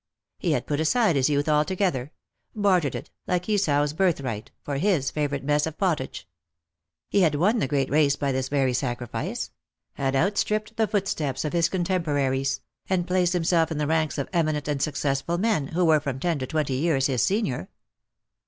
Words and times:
He 0.39 0.53
had 0.53 0.65
put 0.65 0.79
aside 0.79 1.15
his 1.15 1.29
youth 1.29 1.47
altogether— 1.47 2.11
bartered 2.55 2.95
it, 2.95 3.11
like 3.27 3.47
Esau's 3.47 3.93
birthright, 3.93 4.49
for 4.63 4.77
his 4.77 5.11
favourite 5.11 5.43
mess 5.43 5.67
of 5.67 5.77
pottage. 5.77 6.27
He 7.07 7.21
had 7.21 7.35
won 7.35 7.59
the 7.59 7.67
great 7.67 7.87
race 7.87 8.15
by 8.15 8.31
this 8.31 8.47
very 8.49 8.73
sacrifice; 8.73 9.51
had 9.93 10.15
outstripped 10.15 10.75
the 10.75 10.87
footsteps 10.87 11.45
of 11.45 11.53
his 11.53 11.69
contemporaries, 11.69 12.61
and 12.89 13.05
placed 13.05 13.33
himself 13.33 13.71
in 13.71 13.77
the 13.77 13.85
ranks 13.85 14.17
of 14.17 14.27
eminent 14.33 14.67
and 14.67 14.81
successful 14.81 15.37
men, 15.37 15.67
who 15.67 15.85
were 15.85 15.99
from 15.99 16.19
ten 16.19 16.39
to 16.39 16.47
twenty 16.47 16.77
years 16.77 17.05
his 17.05 17.21
senior. 17.21 17.69